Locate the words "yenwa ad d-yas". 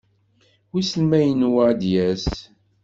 1.21-2.25